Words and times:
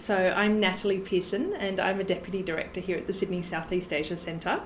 So 0.00 0.16
I'm 0.16 0.60
Natalie 0.60 0.98
Pearson, 0.98 1.52
and 1.52 1.78
I'm 1.78 2.00
a 2.00 2.04
Deputy 2.04 2.42
Director 2.42 2.80
here 2.80 2.96
at 2.96 3.06
the 3.06 3.12
Sydney 3.12 3.42
Southeast 3.42 3.92
Asia 3.92 4.16
Centre. 4.16 4.62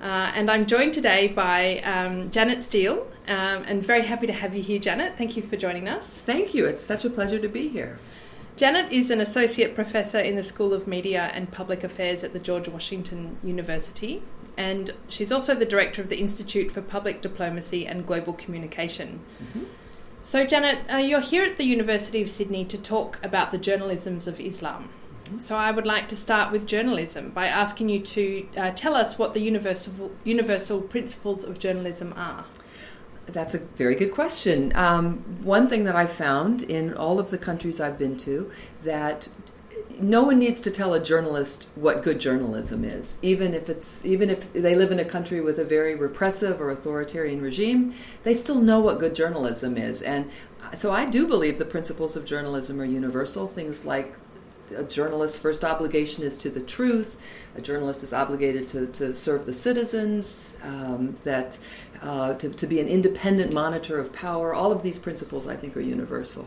Uh, 0.00 0.32
and 0.34 0.50
I'm 0.50 0.66
joined 0.66 0.94
today 0.94 1.28
by 1.28 1.78
um, 1.82 2.28
Janet 2.32 2.60
Steele, 2.60 3.06
um, 3.28 3.62
and 3.68 3.80
very 3.84 4.02
happy 4.02 4.26
to 4.26 4.32
have 4.32 4.52
you 4.52 4.64
here, 4.64 4.80
Janet. 4.80 5.16
Thank 5.16 5.36
you 5.36 5.44
for 5.44 5.56
joining 5.56 5.88
us. 5.88 6.20
Thank 6.22 6.54
you. 6.54 6.66
It's 6.66 6.82
such 6.82 7.04
a 7.04 7.10
pleasure 7.10 7.38
to 7.38 7.48
be 7.48 7.68
here. 7.68 8.00
Janet 8.56 8.90
is 8.90 9.12
an 9.12 9.20
associate 9.20 9.76
professor 9.76 10.18
in 10.18 10.34
the 10.34 10.42
School 10.42 10.74
of 10.74 10.88
Media 10.88 11.30
and 11.32 11.52
Public 11.52 11.84
Affairs 11.84 12.24
at 12.24 12.32
the 12.32 12.40
George 12.40 12.66
Washington 12.66 13.38
University, 13.44 14.24
and 14.56 14.92
she's 15.08 15.30
also 15.30 15.54
the 15.54 15.64
director 15.64 16.02
of 16.02 16.08
the 16.08 16.18
Institute 16.18 16.72
for 16.72 16.82
Public 16.82 17.22
Diplomacy 17.22 17.86
and 17.86 18.04
Global 18.04 18.32
Communication. 18.32 19.20
Mm-hmm. 19.40 19.64
So, 20.26 20.46
Janet, 20.46 20.78
uh, 20.90 20.96
you're 20.96 21.20
here 21.20 21.44
at 21.44 21.58
the 21.58 21.64
University 21.64 22.22
of 22.22 22.30
Sydney 22.30 22.64
to 22.64 22.78
talk 22.78 23.20
about 23.22 23.52
the 23.52 23.58
journalisms 23.58 24.26
of 24.26 24.40
Islam. 24.40 24.88
So, 25.38 25.54
I 25.54 25.70
would 25.70 25.86
like 25.86 26.08
to 26.08 26.16
start 26.16 26.50
with 26.50 26.66
journalism 26.66 27.28
by 27.28 27.46
asking 27.46 27.90
you 27.90 28.00
to 28.00 28.48
uh, 28.56 28.70
tell 28.70 28.94
us 28.94 29.18
what 29.18 29.34
the 29.34 29.40
universal, 29.40 30.12
universal 30.24 30.80
principles 30.80 31.44
of 31.44 31.58
journalism 31.58 32.14
are. 32.16 32.46
That's 33.26 33.54
a 33.54 33.58
very 33.58 33.94
good 33.94 34.12
question. 34.12 34.74
Um, 34.74 35.18
one 35.42 35.68
thing 35.68 35.84
that 35.84 35.94
I've 35.94 36.12
found 36.12 36.62
in 36.62 36.94
all 36.94 37.18
of 37.18 37.30
the 37.30 37.38
countries 37.38 37.78
I've 37.78 37.98
been 37.98 38.16
to 38.18 38.50
that 38.82 39.28
no 40.00 40.22
one 40.22 40.38
needs 40.38 40.60
to 40.60 40.70
tell 40.70 40.94
a 40.94 41.02
journalist 41.02 41.68
what 41.74 42.02
good 42.02 42.18
journalism 42.18 42.84
is 42.84 43.16
even 43.22 43.54
if 43.54 43.68
it's 43.68 44.04
even 44.04 44.30
if 44.30 44.52
they 44.52 44.74
live 44.74 44.90
in 44.90 44.98
a 44.98 45.04
country 45.04 45.40
with 45.40 45.58
a 45.58 45.64
very 45.64 45.94
repressive 45.94 46.60
or 46.60 46.70
authoritarian 46.70 47.40
regime 47.40 47.94
they 48.22 48.34
still 48.34 48.60
know 48.60 48.80
what 48.80 48.98
good 48.98 49.14
journalism 49.14 49.76
is 49.76 50.02
and 50.02 50.30
so 50.74 50.92
i 50.92 51.04
do 51.04 51.26
believe 51.26 51.58
the 51.58 51.64
principles 51.64 52.16
of 52.16 52.24
journalism 52.24 52.80
are 52.80 52.84
universal 52.84 53.46
things 53.46 53.84
like 53.84 54.16
a 54.74 54.84
journalist's 54.84 55.38
first 55.38 55.64
obligation 55.64 56.22
is 56.22 56.38
to 56.38 56.50
the 56.50 56.60
truth. 56.60 57.16
A 57.54 57.60
journalist 57.60 58.02
is 58.02 58.12
obligated 58.12 58.66
to, 58.68 58.86
to 58.88 59.14
serve 59.14 59.46
the 59.46 59.52
citizens, 59.52 60.56
um, 60.62 61.16
that 61.24 61.58
uh, 62.02 62.34
to, 62.34 62.48
to 62.48 62.66
be 62.66 62.80
an 62.80 62.88
independent 62.88 63.52
monitor 63.52 63.98
of 63.98 64.12
power. 64.12 64.54
All 64.54 64.72
of 64.72 64.82
these 64.82 64.98
principles, 64.98 65.46
I 65.46 65.56
think, 65.56 65.76
are 65.76 65.80
universal. 65.80 66.46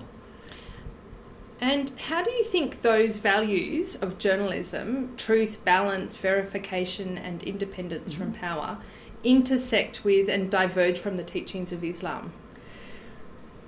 And 1.59 1.91
how 1.97 2.23
do 2.23 2.31
you 2.31 2.43
think 2.43 2.81
those 2.81 3.17
values 3.17 3.95
of 3.95 4.19
journalism, 4.19 5.15
truth, 5.17 5.63
balance, 5.65 6.15
verification, 6.17 7.17
and 7.17 7.41
independence 7.43 8.13
mm-hmm. 8.13 8.23
from 8.23 8.33
power, 8.33 8.77
intersect 9.23 10.03
with 10.05 10.29
and 10.29 10.51
diverge 10.51 10.99
from 10.99 11.17
the 11.17 11.23
teachings 11.23 11.71
of 11.71 11.83
Islam? 11.83 12.33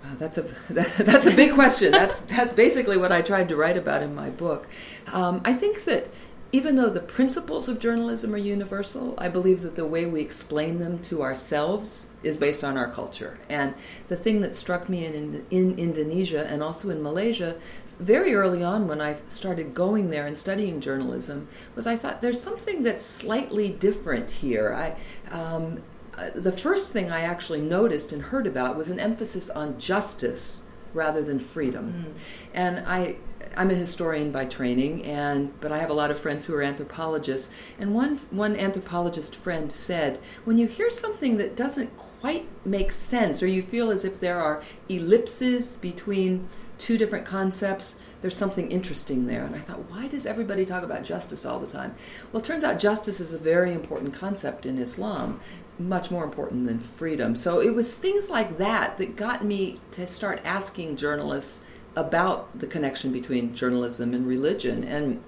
Wow, 0.03 0.11
that's 0.17 0.37
a 0.37 0.43
that, 0.69 0.95
that's 0.97 1.25
a 1.25 1.35
big 1.35 1.53
question. 1.53 1.91
That's 1.91 2.21
that's 2.21 2.53
basically 2.53 2.97
what 2.97 3.11
I 3.11 3.21
tried 3.21 3.49
to 3.49 3.55
write 3.55 3.77
about 3.77 4.03
in 4.03 4.15
my 4.15 4.29
book. 4.29 4.67
Um, 5.07 5.41
I 5.43 5.53
think 5.53 5.85
that 5.85 6.07
even 6.51 6.75
though 6.75 6.89
the 6.89 6.99
principles 6.99 7.69
of 7.69 7.77
journalism 7.77 8.33
are 8.33 8.37
universal, 8.37 9.13
I 9.17 9.29
believe 9.29 9.61
that 9.61 9.75
the 9.75 9.85
way 9.85 10.05
we 10.05 10.21
explain 10.21 10.79
them 10.79 10.99
to 11.03 11.21
ourselves 11.21 12.07
is 12.23 12.37
based 12.37 12.63
on 12.63 12.75
our 12.75 12.89
culture. 12.89 13.37
And 13.49 13.75
the 14.07 14.15
thing 14.15 14.41
that 14.41 14.55
struck 14.55 14.89
me 14.89 15.05
in, 15.05 15.13
in, 15.13 15.45
in, 15.51 15.77
Indonesia 15.77 16.47
and 16.47 16.63
also 16.63 16.89
in 16.89 17.03
Malaysia 17.03 17.55
very 17.99 18.33
early 18.33 18.63
on 18.63 18.87
when 18.87 18.99
I 18.99 19.17
started 19.27 19.73
going 19.73 20.09
there 20.09 20.25
and 20.25 20.37
studying 20.37 20.79
journalism 20.79 21.47
was 21.75 21.85
I 21.85 21.97
thought 21.97 22.21
there's 22.21 22.41
something 22.41 22.81
that's 22.81 23.05
slightly 23.05 23.69
different 23.69 24.29
here. 24.29 24.73
I, 24.73 24.95
um, 25.31 25.83
uh, 26.17 26.31
the 26.33 26.51
first 26.51 26.91
thing 26.91 27.11
I 27.11 27.21
actually 27.21 27.61
noticed 27.61 28.11
and 28.11 28.23
heard 28.23 28.47
about 28.47 28.75
was 28.75 28.89
an 28.89 28.99
emphasis 28.99 29.49
on 29.49 29.77
justice 29.79 30.63
rather 30.93 31.21
than 31.21 31.39
freedom. 31.39 32.15
Mm. 32.15 32.19
And 32.53 32.79
I 32.87 33.17
I'm 33.59 33.71
a 33.71 33.75
historian 33.75 34.31
by 34.31 34.45
training, 34.45 35.03
and 35.03 35.51
but 35.59 35.73
I 35.73 35.79
have 35.79 35.89
a 35.89 35.93
lot 35.93 36.11
of 36.11 36.17
friends 36.17 36.45
who 36.45 36.55
are 36.55 36.63
anthropologists. 36.63 37.51
And 37.77 37.93
one 37.93 38.15
one 38.31 38.55
anthropologist 38.55 39.35
friend 39.35 39.69
said, 39.69 40.17
when 40.45 40.57
you 40.57 40.65
hear 40.65 40.89
something 40.89 41.35
that 41.37 41.57
doesn't 41.57 41.97
quite 41.97 42.47
make 42.63 42.93
sense, 42.93 43.43
or 43.43 43.47
you 43.47 43.61
feel 43.61 43.91
as 43.91 44.05
if 44.05 44.21
there 44.21 44.39
are 44.39 44.63
ellipses 44.87 45.75
between 45.75 46.47
two 46.77 46.97
different 46.97 47.25
concepts, 47.25 47.99
there's 48.21 48.37
something 48.37 48.71
interesting 48.71 49.27
there. 49.27 49.43
And 49.43 49.53
I 49.53 49.59
thought, 49.59 49.91
why 49.91 50.07
does 50.07 50.25
everybody 50.25 50.65
talk 50.65 50.83
about 50.83 51.03
justice 51.03 51.45
all 51.45 51.59
the 51.59 51.67
time? 51.67 51.95
Well, 52.31 52.41
it 52.41 52.45
turns 52.45 52.63
out 52.63 52.79
justice 52.79 53.19
is 53.19 53.33
a 53.33 53.37
very 53.37 53.73
important 53.73 54.13
concept 54.13 54.65
in 54.65 54.77
Islam, 54.77 55.41
much 55.77 56.09
more 56.09 56.23
important 56.23 56.65
than 56.65 56.79
freedom. 56.79 57.35
So 57.35 57.59
it 57.59 57.75
was 57.75 57.93
things 57.93 58.29
like 58.29 58.57
that 58.57 58.97
that 58.99 59.17
got 59.17 59.43
me 59.43 59.81
to 59.91 60.07
start 60.07 60.39
asking 60.45 60.95
journalists 60.95 61.65
about 61.95 62.57
the 62.57 62.67
connection 62.67 63.11
between 63.11 63.53
journalism 63.53 64.13
and 64.13 64.27
religion. 64.27 64.83
And 64.83 65.23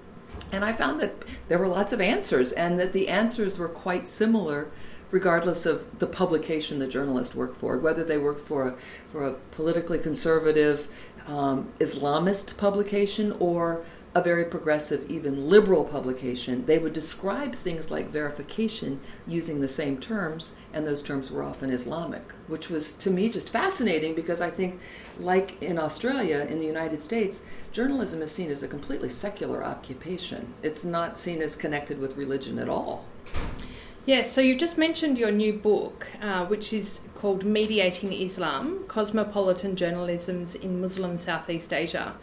and 0.52 0.64
I 0.64 0.72
found 0.72 1.00
that 1.00 1.14
there 1.48 1.58
were 1.58 1.68
lots 1.68 1.92
of 1.92 2.00
answers 2.00 2.52
and 2.52 2.78
that 2.80 2.92
the 2.92 3.08
answers 3.08 3.58
were 3.58 3.68
quite 3.68 4.06
similar 4.06 4.70
regardless 5.10 5.66
of 5.66 5.98
the 5.98 6.06
publication 6.06 6.78
the 6.78 6.86
journalist 6.86 7.34
worked 7.34 7.58
for. 7.58 7.76
Whether 7.76 8.02
they 8.02 8.18
worked 8.18 8.46
for 8.46 8.68
a, 8.68 8.74
for 9.10 9.24
a 9.26 9.34
politically 9.52 9.98
conservative 9.98 10.88
um, 11.26 11.70
Islamist 11.78 12.56
publication 12.56 13.36
or 13.38 13.84
a 14.14 14.22
very 14.22 14.44
progressive, 14.44 15.10
even 15.10 15.48
liberal 15.48 15.84
publication, 15.84 16.66
they 16.66 16.78
would 16.78 16.92
describe 16.92 17.54
things 17.54 17.90
like 17.90 18.08
verification 18.10 19.00
using 19.26 19.60
the 19.60 19.68
same 19.68 19.98
terms, 19.98 20.52
and 20.72 20.86
those 20.86 21.02
terms 21.02 21.30
were 21.30 21.42
often 21.42 21.70
Islamic, 21.70 22.32
which 22.46 22.68
was 22.68 22.92
to 22.92 23.10
me 23.10 23.30
just 23.30 23.48
fascinating 23.48 24.14
because 24.14 24.42
I 24.42 24.50
think, 24.50 24.78
like 25.18 25.60
in 25.62 25.78
Australia, 25.78 26.46
in 26.50 26.58
the 26.58 26.66
United 26.66 27.00
States, 27.00 27.42
journalism 27.72 28.20
is 28.20 28.30
seen 28.30 28.50
as 28.50 28.62
a 28.62 28.68
completely 28.68 29.08
secular 29.08 29.64
occupation. 29.64 30.52
It's 30.62 30.84
not 30.84 31.16
seen 31.16 31.40
as 31.40 31.56
connected 31.56 31.98
with 31.98 32.18
religion 32.18 32.58
at 32.58 32.68
all. 32.68 33.06
Yes, 34.04 34.32
so 34.32 34.40
you've 34.40 34.58
just 34.58 34.76
mentioned 34.76 35.16
your 35.16 35.30
new 35.30 35.52
book, 35.52 36.08
uh, 36.20 36.44
which 36.46 36.72
is 36.72 37.00
called 37.14 37.44
Mediating 37.44 38.12
Islam 38.12 38.84
Cosmopolitan 38.88 39.76
Journalisms 39.76 40.54
in 40.56 40.80
Muslim 40.80 41.16
Southeast 41.16 41.72
Asia. 41.72 42.14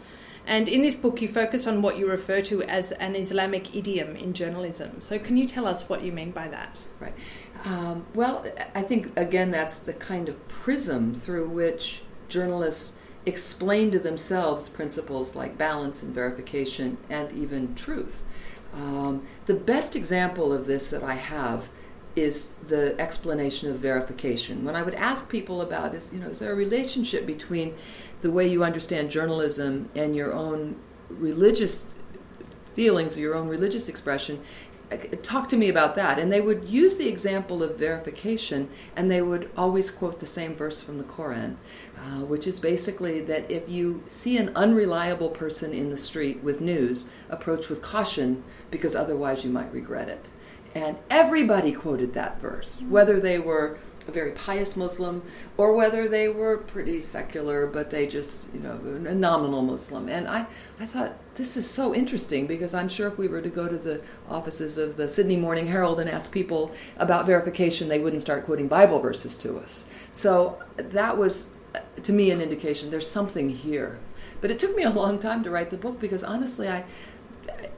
And 0.46 0.68
in 0.68 0.82
this 0.82 0.96
book, 0.96 1.20
you 1.22 1.28
focus 1.28 1.66
on 1.66 1.82
what 1.82 1.98
you 1.98 2.08
refer 2.08 2.40
to 2.42 2.62
as 2.62 2.92
an 2.92 3.14
Islamic 3.14 3.74
idiom 3.74 4.16
in 4.16 4.32
journalism. 4.32 5.00
So, 5.00 5.18
can 5.18 5.36
you 5.36 5.46
tell 5.46 5.68
us 5.68 5.88
what 5.88 6.02
you 6.02 6.12
mean 6.12 6.30
by 6.30 6.48
that? 6.48 6.78
Right. 6.98 7.14
Um, 7.64 8.06
well, 8.14 8.44
I 8.74 8.82
think, 8.82 9.12
again, 9.18 9.50
that's 9.50 9.76
the 9.76 9.92
kind 9.92 10.28
of 10.28 10.48
prism 10.48 11.14
through 11.14 11.48
which 11.48 12.02
journalists 12.28 12.98
explain 13.26 13.90
to 13.90 13.98
themselves 13.98 14.68
principles 14.68 15.36
like 15.36 15.58
balance 15.58 16.02
and 16.02 16.14
verification 16.14 16.96
and 17.10 17.30
even 17.32 17.74
truth. 17.74 18.24
Um, 18.72 19.26
the 19.46 19.54
best 19.54 19.94
example 19.94 20.52
of 20.52 20.66
this 20.66 20.88
that 20.90 21.02
I 21.02 21.14
have 21.14 21.68
is 22.20 22.50
the 22.68 22.98
explanation 23.00 23.70
of 23.70 23.76
verification. 23.78 24.64
When 24.64 24.76
I 24.76 24.82
would 24.82 24.94
ask 24.94 25.28
people 25.28 25.60
about 25.60 25.94
is, 25.94 26.12
you 26.12 26.20
know, 26.20 26.28
is 26.28 26.40
there 26.40 26.52
a 26.52 26.56
relationship 26.56 27.26
between 27.26 27.74
the 28.20 28.30
way 28.30 28.46
you 28.46 28.62
understand 28.64 29.10
journalism 29.10 29.88
and 29.94 30.14
your 30.14 30.32
own 30.32 30.76
religious 31.08 31.86
feelings, 32.74 33.18
your 33.18 33.34
own 33.34 33.48
religious 33.48 33.88
expression, 33.88 34.40
uh, 34.92 34.96
talk 35.22 35.48
to 35.48 35.56
me 35.56 35.68
about 35.68 35.94
that. 35.96 36.18
And 36.18 36.32
they 36.32 36.40
would 36.40 36.68
use 36.68 36.96
the 36.96 37.08
example 37.08 37.62
of 37.62 37.76
verification, 37.76 38.68
and 38.96 39.10
they 39.10 39.22
would 39.22 39.50
always 39.56 39.90
quote 39.90 40.20
the 40.20 40.26
same 40.26 40.54
verse 40.54 40.82
from 40.82 40.98
the 40.98 41.04
Koran, 41.04 41.58
uh, 41.96 42.24
which 42.24 42.46
is 42.46 42.58
basically 42.58 43.20
that 43.20 43.50
if 43.50 43.68
you 43.68 44.02
see 44.06 44.36
an 44.36 44.50
unreliable 44.56 45.30
person 45.30 45.72
in 45.72 45.90
the 45.90 45.96
street 45.96 46.42
with 46.42 46.60
news, 46.60 47.08
approach 47.28 47.68
with 47.68 47.82
caution 47.82 48.42
because 48.70 48.96
otherwise 48.96 49.44
you 49.44 49.50
might 49.50 49.72
regret 49.72 50.08
it. 50.08 50.28
And 50.74 50.98
everybody 51.08 51.72
quoted 51.72 52.12
that 52.14 52.40
verse, 52.40 52.80
whether 52.88 53.18
they 53.20 53.38
were 53.38 53.78
a 54.08 54.12
very 54.12 54.32
pious 54.32 54.76
Muslim, 54.76 55.22
or 55.56 55.74
whether 55.74 56.08
they 56.08 56.28
were 56.28 56.58
pretty 56.58 57.00
secular, 57.00 57.66
but 57.66 57.90
they 57.90 58.06
just, 58.06 58.46
you 58.52 58.60
know, 58.60 58.72
a 59.08 59.14
nominal 59.14 59.62
Muslim. 59.62 60.08
And 60.08 60.28
I, 60.28 60.46
I 60.78 60.86
thought, 60.86 61.14
this 61.34 61.56
is 61.56 61.68
so 61.68 61.94
interesting 61.94 62.46
because 62.46 62.74
I'm 62.74 62.88
sure 62.88 63.08
if 63.08 63.18
we 63.18 63.28
were 63.28 63.42
to 63.42 63.48
go 63.48 63.68
to 63.68 63.78
the 63.78 64.02
offices 64.28 64.78
of 64.78 64.96
the 64.96 65.08
Sydney 65.08 65.36
Morning 65.36 65.66
Herald 65.66 66.00
and 66.00 66.10
ask 66.10 66.30
people 66.32 66.72
about 66.96 67.26
verification, 67.26 67.88
they 67.88 67.98
wouldn't 67.98 68.22
start 68.22 68.44
quoting 68.44 68.68
Bible 68.68 68.98
verses 69.00 69.36
to 69.38 69.58
us. 69.58 69.84
So 70.10 70.62
that 70.76 71.16
was, 71.16 71.50
uh, 71.74 71.80
to 72.02 72.12
me, 72.12 72.30
an 72.30 72.40
indication 72.40 72.90
there's 72.90 73.10
something 73.10 73.50
here. 73.50 73.98
But 74.40 74.50
it 74.50 74.58
took 74.58 74.74
me 74.74 74.82
a 74.82 74.90
long 74.90 75.18
time 75.18 75.44
to 75.44 75.50
write 75.50 75.70
the 75.70 75.76
book 75.76 76.00
because 76.00 76.24
honestly, 76.24 76.68
I, 76.68 76.84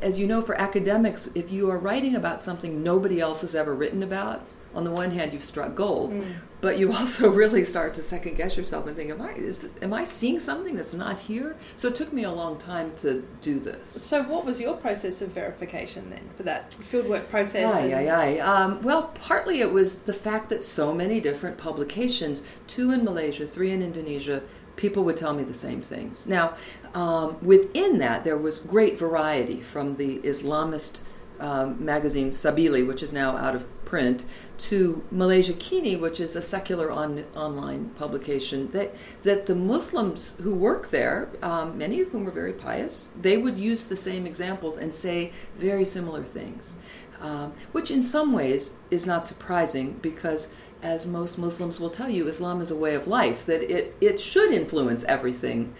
as 0.02 0.18
you 0.18 0.26
know, 0.26 0.42
for 0.42 0.60
academics, 0.60 1.30
if 1.34 1.50
you 1.50 1.70
are 1.70 1.78
writing 1.78 2.14
about 2.14 2.40
something 2.40 2.82
nobody 2.82 3.20
else 3.20 3.40
has 3.42 3.54
ever 3.54 3.74
written 3.74 4.02
about, 4.02 4.44
on 4.74 4.84
the 4.84 4.90
one 4.90 5.10
hand 5.10 5.32
you've 5.32 5.44
struck 5.44 5.74
gold 5.74 6.10
mm. 6.10 6.34
but 6.60 6.78
you 6.78 6.92
also 6.98 7.30
really 7.30 7.64
start 7.64 7.94
to 7.94 8.02
second 8.02 8.36
guess 8.36 8.56
yourself 8.56 8.86
and 8.86 8.96
think 8.96 9.10
am 9.10 9.20
i 9.20 9.32
this, 9.34 9.74
am 9.82 9.92
i 9.92 10.04
seeing 10.04 10.38
something 10.38 10.74
that's 10.74 10.94
not 10.94 11.18
here 11.18 11.56
so 11.76 11.88
it 11.88 11.94
took 11.94 12.12
me 12.12 12.24
a 12.24 12.30
long 12.30 12.56
time 12.58 12.92
to 12.96 13.26
do 13.40 13.58
this 13.58 13.88
so 13.88 14.22
what 14.22 14.44
was 14.44 14.60
your 14.60 14.76
process 14.76 15.22
of 15.22 15.30
verification 15.30 16.08
then 16.10 16.28
for 16.36 16.42
that 16.42 16.70
fieldwork 16.70 17.28
process 17.28 17.74
aye, 17.74 17.86
and... 17.86 18.08
aye, 18.08 18.36
aye. 18.36 18.38
Um, 18.38 18.80
well 18.82 19.10
partly 19.14 19.60
it 19.60 19.72
was 19.72 20.00
the 20.02 20.12
fact 20.12 20.48
that 20.50 20.64
so 20.64 20.94
many 20.94 21.20
different 21.20 21.58
publications 21.58 22.42
two 22.66 22.90
in 22.90 23.04
malaysia 23.04 23.46
three 23.46 23.70
in 23.70 23.82
indonesia 23.82 24.42
people 24.76 25.04
would 25.04 25.16
tell 25.16 25.34
me 25.34 25.44
the 25.44 25.54
same 25.54 25.82
things. 25.82 26.26
Now, 26.26 26.54
um, 26.94 27.36
within 27.42 27.98
that, 27.98 28.24
there 28.24 28.38
was 28.38 28.58
great 28.58 28.98
variety 28.98 29.60
from 29.60 29.96
the 29.96 30.18
Islamist 30.18 31.02
um, 31.40 31.84
magazine 31.84 32.30
Sabili, 32.30 32.86
which 32.86 33.02
is 33.02 33.12
now 33.12 33.36
out 33.36 33.54
of 33.54 33.66
print, 33.84 34.24
to 34.56 35.04
Malaysia 35.10 35.52
Kini, 35.52 35.96
which 35.96 36.20
is 36.20 36.36
a 36.36 36.42
secular 36.42 36.90
on, 36.90 37.24
online 37.34 37.90
publication. 37.90 38.68
That 38.68 38.94
that 39.24 39.46
the 39.46 39.54
Muslims 39.54 40.36
who 40.40 40.54
work 40.54 40.90
there, 40.90 41.30
um, 41.42 41.76
many 41.76 42.00
of 42.00 42.12
whom 42.12 42.28
are 42.28 42.32
very 42.32 42.52
pious, 42.52 43.10
they 43.20 43.36
would 43.36 43.58
use 43.58 43.84
the 43.84 43.96
same 43.96 44.26
examples 44.26 44.76
and 44.76 44.94
say 44.94 45.32
very 45.58 45.84
similar 45.84 46.22
things, 46.22 46.74
um, 47.20 47.54
which 47.72 47.90
in 47.90 48.02
some 48.02 48.32
ways 48.32 48.78
is 48.90 49.06
not 49.06 49.26
surprising 49.26 49.98
because 50.00 50.52
as 50.82 51.06
most 51.06 51.38
Muslims 51.38 51.78
will 51.78 51.90
tell 51.90 52.10
you, 52.10 52.26
Islam 52.26 52.60
is 52.60 52.70
a 52.70 52.76
way 52.76 52.94
of 52.94 53.06
life, 53.06 53.44
that 53.46 53.62
it, 53.62 53.94
it 54.00 54.18
should 54.18 54.52
influence 54.52 55.04
everything 55.04 55.74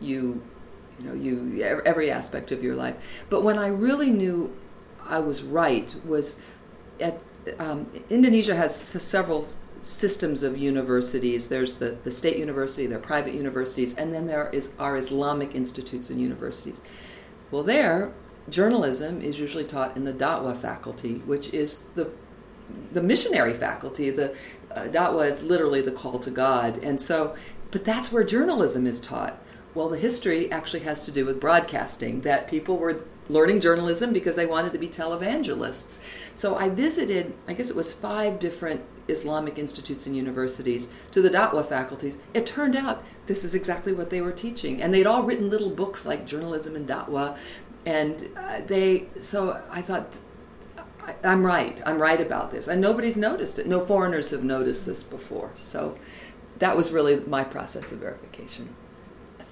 you, 0.00 0.42
you 0.98 1.06
know, 1.06 1.14
you, 1.14 1.62
every 1.62 2.10
aspect 2.10 2.50
of 2.50 2.62
your 2.62 2.74
life. 2.74 2.96
But 3.30 3.44
when 3.44 3.56
I 3.58 3.68
really 3.68 4.10
knew 4.10 4.54
I 5.04 5.20
was 5.20 5.42
right 5.42 5.94
was 6.04 6.40
at, 7.00 7.20
um, 7.58 7.86
Indonesia 8.10 8.56
has 8.56 8.74
several 8.76 9.46
systems 9.80 10.42
of 10.42 10.58
universities. 10.58 11.48
There's 11.48 11.76
the, 11.76 11.96
the 12.02 12.10
state 12.10 12.36
university, 12.36 12.86
there 12.86 12.98
are 12.98 13.00
private 13.00 13.34
universities, 13.34 13.94
and 13.94 14.12
then 14.12 14.26
there 14.26 14.50
is, 14.50 14.74
our 14.78 14.96
Islamic 14.96 15.54
institutes 15.54 16.10
and 16.10 16.20
universities. 16.20 16.82
Well, 17.52 17.62
there, 17.62 18.12
journalism 18.50 19.22
is 19.22 19.38
usually 19.38 19.64
taught 19.64 19.96
in 19.96 20.02
the 20.02 20.12
Da'wah 20.12 20.56
faculty, 20.60 21.22
which 21.24 21.48
is 21.54 21.78
the 21.94 22.10
the 22.92 23.02
missionary 23.02 23.54
faculty. 23.54 24.10
The 24.10 24.34
uh, 24.74 24.84
Da'wah 24.84 25.28
is 25.28 25.42
literally 25.42 25.80
the 25.80 25.92
call 25.92 26.18
to 26.20 26.30
God, 26.30 26.78
and 26.78 27.00
so, 27.00 27.34
but 27.70 27.84
that's 27.84 28.12
where 28.12 28.24
journalism 28.24 28.86
is 28.86 29.00
taught. 29.00 29.40
Well, 29.74 29.88
the 29.88 29.98
history 29.98 30.50
actually 30.50 30.80
has 30.80 31.04
to 31.04 31.10
do 31.10 31.24
with 31.24 31.40
broadcasting. 31.40 32.22
That 32.22 32.48
people 32.48 32.78
were 32.78 33.04
learning 33.28 33.60
journalism 33.60 34.12
because 34.12 34.36
they 34.36 34.46
wanted 34.46 34.72
to 34.72 34.78
be 34.78 34.88
televangelists. 34.88 35.98
So 36.32 36.56
I 36.56 36.68
visited, 36.68 37.34
I 37.46 37.52
guess 37.52 37.70
it 37.70 37.76
was 37.76 37.92
five 37.92 38.38
different 38.38 38.82
Islamic 39.08 39.58
institutes 39.58 40.06
and 40.06 40.16
universities 40.16 40.92
to 41.12 41.20
the 41.20 41.30
Da'wah 41.30 41.66
faculties. 41.66 42.18
It 42.34 42.46
turned 42.46 42.76
out 42.76 43.04
this 43.26 43.44
is 43.44 43.54
exactly 43.54 43.92
what 43.92 44.10
they 44.10 44.20
were 44.20 44.32
teaching, 44.32 44.82
and 44.82 44.92
they'd 44.92 45.06
all 45.06 45.22
written 45.22 45.50
little 45.50 45.70
books 45.70 46.06
like 46.06 46.26
Journalism 46.26 46.76
and 46.76 46.88
Da'wah, 46.88 47.36
and 47.86 48.28
uh, 48.36 48.60
they. 48.66 49.06
So 49.20 49.62
I 49.70 49.82
thought 49.82 50.16
I'm 51.24 51.44
right. 51.44 51.80
I'm 51.86 51.98
right 51.98 52.20
about 52.20 52.50
this. 52.50 52.68
And 52.68 52.80
nobody's 52.80 53.16
noticed 53.16 53.58
it. 53.58 53.66
No 53.66 53.84
foreigners 53.84 54.30
have 54.30 54.44
noticed 54.44 54.86
this 54.86 55.02
before. 55.02 55.52
So 55.56 55.96
that 56.58 56.76
was 56.76 56.90
really 56.90 57.20
my 57.20 57.44
process 57.44 57.92
of 57.92 57.98
verification. 57.98 58.74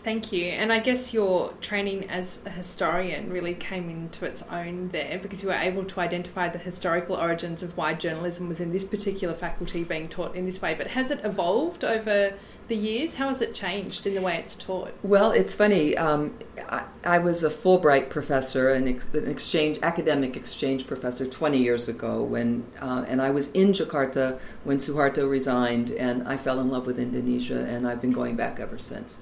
Thank 0.06 0.30
you. 0.30 0.44
And 0.44 0.72
I 0.72 0.78
guess 0.78 1.12
your 1.12 1.52
training 1.60 2.08
as 2.08 2.38
a 2.46 2.50
historian 2.50 3.28
really 3.28 3.54
came 3.54 3.90
into 3.90 4.24
its 4.24 4.44
own 4.44 4.90
there 4.90 5.18
because 5.18 5.42
you 5.42 5.48
were 5.48 5.56
able 5.56 5.82
to 5.82 5.98
identify 5.98 6.48
the 6.48 6.58
historical 6.58 7.16
origins 7.16 7.60
of 7.64 7.76
why 7.76 7.94
journalism 7.94 8.48
was 8.48 8.60
in 8.60 8.70
this 8.70 8.84
particular 8.84 9.34
faculty 9.34 9.82
being 9.82 10.08
taught 10.08 10.36
in 10.36 10.46
this 10.46 10.62
way. 10.62 10.74
But 10.74 10.86
has 10.86 11.10
it 11.10 11.18
evolved 11.24 11.84
over 11.84 12.34
the 12.68 12.76
years? 12.76 13.16
How 13.16 13.26
has 13.26 13.40
it 13.40 13.52
changed 13.52 14.06
in 14.06 14.14
the 14.14 14.20
way 14.20 14.36
it's 14.36 14.54
taught? 14.54 14.94
Well, 15.02 15.32
it's 15.32 15.56
funny. 15.56 15.96
Um, 15.96 16.38
I, 16.68 16.84
I, 17.04 17.18
was 17.18 17.42
a 17.42 17.50
Fulbright 17.50 18.08
professor, 18.08 18.70
an, 18.70 18.86
ex, 18.86 19.08
an, 19.12 19.28
exchange 19.28 19.78
academic 19.82 20.36
exchange 20.36 20.86
professor, 20.86 21.26
20 21.26 21.58
years 21.58 21.88
ago, 21.88 22.22
when 22.22 22.64
uh, 22.80 23.04
and 23.08 23.20
I 23.20 23.30
was 23.30 23.50
in 23.52 23.72
Jakarta 23.72 24.38
when 24.62 24.78
Suharto 24.78 25.28
resigned, 25.28 25.90
and 25.90 26.26
I 26.28 26.36
fell 26.36 26.60
in 26.60 26.70
love 26.70 26.86
with 26.86 26.98
Indonesia, 26.98 27.58
and 27.58 27.88
I've 27.88 28.00
been 28.00 28.12
going 28.12 28.36
back 28.36 28.60
ever 28.60 28.78
since. 28.78 29.18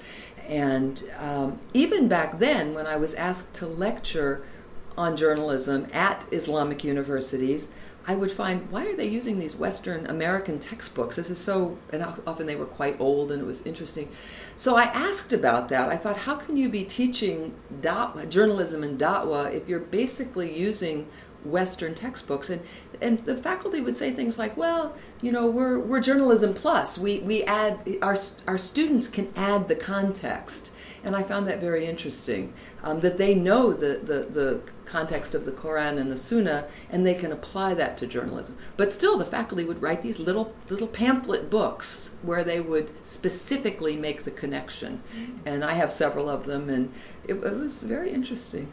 And 0.49 1.03
um, 1.19 1.59
even 1.73 2.09
back 2.09 2.39
then, 2.39 2.75
when 2.75 2.87
I 2.87 2.97
was 2.97 3.15
asked 3.15 3.55
to 3.55 3.67
lecture 3.67 4.45
on 4.97 5.17
journalism 5.17 5.89
at 5.93 6.27
Islamic 6.31 6.85
universities, 6.85 7.69
I 8.07 8.15
would 8.15 8.31
find 8.31 8.71
why 8.71 8.87
are 8.87 8.97
they 8.97 9.09
using 9.09 9.39
these 9.39 9.57
Western 9.57 10.07
American 10.07 10.59
textbooks? 10.59 11.17
This 11.17 11.31
is 11.31 11.39
so, 11.39 11.79
and 11.91 12.05
often 12.27 12.47
they 12.47 12.57
were 12.57 12.67
quite 12.67 13.01
old, 13.01 13.33
and 13.33 13.41
it 13.41 13.47
was 13.47 13.63
interesting. 13.63 14.11
So 14.57 14.77
I 14.77 14.85
asked 14.85 15.33
about 15.33 15.71
that. 15.71 15.89
I 15.89 15.97
thought, 15.97 16.19
how 16.19 16.37
can 16.37 16.57
you 16.57 16.69
be 16.69 16.85
teaching 16.85 17.55
journalism 18.29 18.83
and 18.83 18.99
da'wah 18.99 19.55
if 19.55 19.69
you're 19.69 19.81
basically 19.81 20.55
using 20.57 21.09
Western 21.45 21.95
textbooks? 21.95 22.51
And 22.51 22.61
and 23.01 23.25
the 23.25 23.37
faculty 23.37 23.81
would 23.81 23.97
say 23.97 24.13
things 24.13 24.39
like, 24.39 24.57
"Well, 24.57 24.95
you 25.21 25.33
know, 25.33 25.47
we're 25.49 25.79
we're 25.79 26.01
journalism 26.01 26.55
plus. 26.55 26.99
We 26.99 27.21
we 27.21 27.43
add 27.45 27.99
our 28.03 28.17
our 28.47 28.59
students 28.59 29.09
can 29.09 29.33
add 29.37 29.69
the 29.69 29.77
context." 29.77 30.71
And 31.05 31.15
I 31.15 31.23
found 31.23 31.47
that 31.49 31.61
very 31.61 31.85
interesting 31.85 32.55
um, 32.83 33.01
that 33.01 33.19
they 33.19 33.35
know 33.35 33.75
the, 33.75 34.01
the, 34.03 34.25
the 34.25 34.61
context 34.87 35.35
of 35.35 35.45
the 35.45 35.53
Quran 35.53 36.01
and 36.01 36.11
the 36.11 36.17
Sunnah, 36.17 36.67
and 36.89 37.07
they 37.07 37.15
can 37.15 37.31
apply 37.31 37.75
that 37.75 37.99
to 37.99 38.07
journalism. 38.07 38.57
But 38.79 38.91
still, 38.91 39.19
the 39.19 39.25
faculty 39.27 39.65
would 39.65 39.83
write 39.83 40.01
these 40.01 40.19
little 40.19 40.55
little 40.71 40.87
pamphlet 40.87 41.51
books 41.51 42.11
where 42.23 42.43
they 42.43 42.61
would 42.61 42.91
specifically 43.07 43.97
make 43.97 44.23
the 44.23 44.31
connection. 44.31 45.03
Mm-hmm. 45.15 45.49
And 45.49 45.65
I 45.65 45.75
have 45.75 45.93
several 45.93 46.31
of 46.31 46.47
them, 46.47 46.71
and 46.71 46.93
it, 47.25 47.35
it 47.35 47.57
was 47.57 47.83
very 47.83 48.11
interesting. 48.11 48.73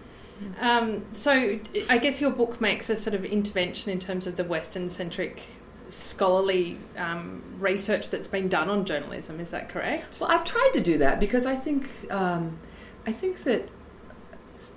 Um, 0.60 1.06
so 1.14 1.60
I 1.90 1.98
guess 1.98 2.22
your 2.22 2.32
book 2.32 2.62
makes 2.62 2.90
a 2.90 2.96
sort 2.96 3.14
of 3.14 3.26
intervention 3.26 3.92
in 3.92 4.00
terms 4.00 4.28
of 4.28 4.36
the 4.36 4.44
Western 4.44 4.90
centric 4.90 5.42
scholarly 5.88 6.78
um, 6.98 7.44
research 7.60 8.10
that's 8.10 8.28
been 8.28 8.48
done 8.48 8.70
on 8.70 8.86
journalism. 8.86 9.40
Is 9.40 9.52
that 9.52 9.70
correct? 9.70 10.20
Well, 10.20 10.32
I've 10.32 10.46
tried 10.46 10.72
to 10.74 10.80
do 10.80 10.98
that 11.00 11.20
because 11.20 11.46
I 11.46 11.56
think 11.56 11.90
um, 12.10 12.60
I 13.06 13.12
think 13.12 13.44
that 13.44 13.70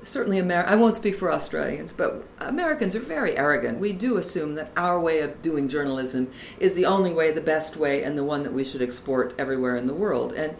certainly 0.03 0.39
Amer- 0.39 0.67
I 0.67 0.75
won't 0.77 0.97
speak 0.97 1.17
for 1.17 1.31
Australians, 1.31 1.93
but 1.93 2.25
Americans 2.39 2.97
are 2.97 3.01
very 3.01 3.37
arrogant. 3.37 3.79
We 3.79 3.93
do 3.93 4.17
assume 4.17 4.55
that 4.55 4.71
our 4.77 4.99
way 4.99 5.21
of 5.21 5.43
doing 5.43 5.69
journalism 5.69 6.31
is 6.59 6.75
the 6.75 6.87
only 6.87 7.13
way, 7.13 7.31
the 7.31 7.41
best 7.41 7.77
way, 7.77 8.03
and 8.03 8.17
the 8.17 8.25
one 8.25 8.43
that 8.45 8.53
we 8.53 8.65
should 8.65 8.83
export 8.83 9.35
everywhere 9.39 9.77
in 9.77 9.87
the 9.87 9.95
world. 9.95 10.33
And 10.33 10.57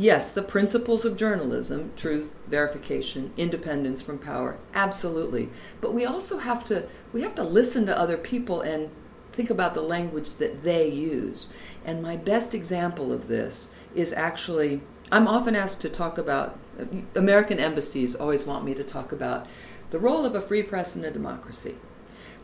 yes, 0.00 0.30
the 0.30 0.42
principles 0.42 1.04
of 1.04 1.16
journalism 1.16 1.92
truth, 1.96 2.34
verification, 2.48 3.32
independence 3.36 4.00
from 4.00 4.18
power 4.18 4.58
absolutely. 4.74 5.50
But 5.80 5.92
we 5.92 6.04
also 6.04 6.38
have 6.38 6.64
to 6.66 6.86
we 7.12 7.22
have 7.22 7.34
to 7.36 7.44
listen 7.44 7.86
to 7.86 7.98
other 7.98 8.16
people 8.16 8.60
and 8.60 8.90
think 9.32 9.50
about 9.50 9.74
the 9.74 9.82
language 9.82 10.34
that 10.34 10.62
they 10.62 10.88
use. 10.88 11.48
And 11.84 12.02
my 12.02 12.16
best 12.16 12.54
example 12.54 13.12
of 13.12 13.28
this 13.28 13.70
is 13.94 14.12
actually 14.12 14.80
I'm 15.12 15.28
often 15.28 15.56
asked 15.56 15.80
to 15.82 15.90
talk 15.90 16.18
about 16.18 16.58
American 17.14 17.58
embassies 17.58 18.14
always 18.14 18.44
want 18.44 18.64
me 18.64 18.74
to 18.74 18.84
talk 18.84 19.12
about 19.12 19.46
the 19.90 19.98
role 19.98 20.24
of 20.24 20.34
a 20.34 20.40
free 20.40 20.62
press 20.62 20.96
in 20.96 21.04
a 21.04 21.10
democracy. 21.10 21.74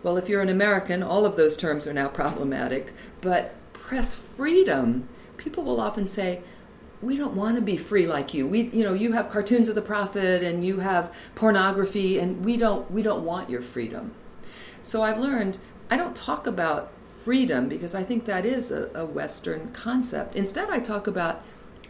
Well, 0.03 0.17
if 0.17 0.29
you're 0.29 0.43
an 0.43 0.49
American, 0.49 1.03
all 1.03 1.25
of 1.25 1.37
those 1.37 1.57
terms 1.57 1.87
are 1.87 1.93
now 1.93 2.09
problematic, 2.09 2.93
but 3.21 3.55
press 3.73 4.15
freedom, 4.15 5.09
people 5.37 5.65
will 5.65 5.81
often 5.81 6.07
say, 6.07 6.43
we 7.07 7.17
don't 7.17 7.37
want 7.37 7.55
to 7.55 7.63
be 7.63 7.77
free 7.77 8.07
like 8.07 8.35
you. 8.35 8.47
We, 8.47 8.69
you 8.71 8.85
know, 8.85 8.93
you 8.93 9.13
have 9.13 9.29
cartoons 9.29 9.69
of 9.69 9.75
the 9.77 9.83
prophet 9.83 10.43
and 10.43 10.65
you 10.65 10.81
have 10.81 11.15
pornography, 11.35 12.19
and 12.19 12.45
we 12.45 12.57
don't, 12.57 12.91
we 12.91 13.01
don't 13.01 13.25
want 13.25 13.49
your 13.49 13.63
freedom. 13.63 14.13
So 14.83 15.03
I've 15.03 15.19
learned 15.19 15.59
I 15.91 15.97
don't 15.97 16.17
talk 16.17 16.47
about 16.47 16.93
freedom 17.09 17.69
because 17.69 17.95
I 17.95 18.03
think 18.03 18.25
that 18.25 18.45
is 18.45 18.73
a, 18.73 18.91
a 18.95 19.05
Western 19.07 19.71
concept. 19.73 20.35
Instead, 20.35 20.69
I 20.69 20.81
talk 20.81 21.07
about 21.07 21.43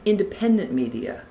independent 0.04 0.72
media 0.72 1.24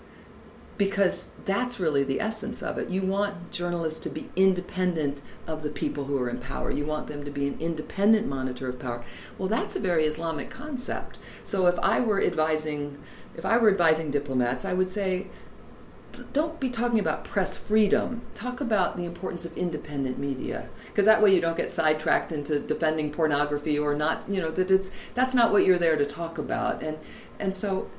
because 0.77 1.29
that's 1.45 1.79
really 1.79 2.03
the 2.03 2.19
essence 2.19 2.61
of 2.61 2.77
it. 2.77 2.89
You 2.89 3.01
want 3.01 3.51
journalists 3.51 3.99
to 4.01 4.09
be 4.09 4.29
independent 4.35 5.21
of 5.47 5.63
the 5.63 5.69
people 5.69 6.05
who 6.05 6.17
are 6.17 6.29
in 6.29 6.39
power. 6.39 6.69
You 6.69 6.85
want 6.85 7.07
them 7.07 7.23
to 7.23 7.31
be 7.31 7.47
an 7.47 7.57
independent 7.59 8.27
monitor 8.27 8.67
of 8.67 8.79
power. 8.79 9.05
Well, 9.37 9.47
that's 9.47 9.75
a 9.75 9.79
very 9.79 10.05
Islamic 10.05 10.49
concept. 10.49 11.17
So 11.43 11.67
if 11.67 11.79
I 11.79 11.99
were 12.01 12.21
advising 12.21 12.97
if 13.37 13.45
I 13.45 13.57
were 13.57 13.69
advising 13.69 14.11
diplomats, 14.11 14.65
I 14.65 14.73
would 14.73 14.89
say 14.89 15.27
don't 16.33 16.59
be 16.59 16.69
talking 16.69 16.99
about 16.99 17.25
press 17.25 17.57
freedom. 17.57 18.21
Talk 18.35 18.61
about 18.61 18.95
the 18.95 19.05
importance 19.05 19.45
of 19.45 19.55
independent 19.57 20.17
media, 20.17 20.69
because 20.87 21.05
that 21.05 21.21
way 21.21 21.33
you 21.33 21.41
don't 21.41 21.57
get 21.57 21.71
sidetracked 21.71 22.31
into 22.31 22.59
defending 22.59 23.11
pornography 23.11 23.77
or 23.77 23.95
not. 23.95 24.27
You 24.29 24.41
know 24.41 24.51
that 24.51 24.71
it's 24.71 24.91
that's 25.13 25.33
not 25.33 25.51
what 25.51 25.65
you're 25.65 25.77
there 25.77 25.97
to 25.97 26.05
talk 26.05 26.37
about. 26.37 26.81
And 26.81 26.97
and 27.39 27.53
so 27.53 27.89